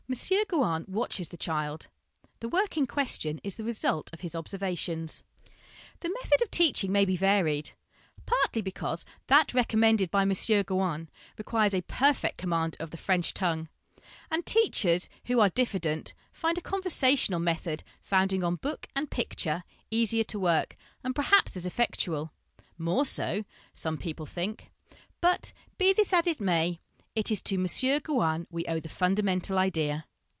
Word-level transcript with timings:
Gouin 0.49 0.83
watches 0.89 1.29
the 1.29 1.37
child 1.37 1.87
the 2.41 2.49
work 2.49 2.75
in 2.75 2.85
question 2.85 3.39
is 3.45 3.55
the 3.55 3.63
result 3.63 4.09
of 4.11 4.19
his 4.19 4.35
observations. 4.35 5.23
The 6.01 6.09
method 6.09 6.41
of 6.41 6.51
teaching 6.51 6.91
may 6.91 7.05
be 7.05 7.15
varied, 7.15 7.71
partly 8.25 8.61
because 8.61 9.05
that 9.27 9.53
recommended 9.53 10.11
by 10.11 10.23
M. 10.23 10.33
Gouin 10.67 11.07
requires 11.37 11.73
a 11.73 11.79
perfect 11.83 12.37
command 12.37 12.75
of 12.81 12.91
the 12.91 12.97
French 12.97 13.33
tongue, 13.33 13.69
and 14.29 14.45
teachers 14.45 15.07
who 15.27 15.39
are 15.39 15.47
diffident 15.49 16.13
find 16.33 16.57
a 16.57 16.61
conversational 16.61 17.39
method 17.39 17.81
founded 18.01 18.43
on 18.43 18.57
book 18.57 18.89
and 18.93 19.09
picture 19.09 19.63
l 19.63 19.63
easier 19.91 20.25
to 20.25 20.37
work 20.37 20.75
and 21.05 21.15
perhaps 21.15 21.55
as 21.55 21.65
effectual 21.65 22.33
more 22.77 23.05
so, 23.05 23.45
some 23.73 23.97
people 23.97 24.25
think; 24.25 24.71
but, 25.21 25.53
be 25.77 25.93
this 25.93 26.11
as 26.11 26.27
it 26.27 26.41
may, 26.41 26.81
it 27.13 27.29
is 27.29 27.41
to 27.41 27.55
M. 27.57 27.65
Gouin 28.03 28.47
we 28.49 28.65
owe 28.67 28.79
the 28.79 28.87
fundamental 28.87 29.57
idea. 29.57 30.05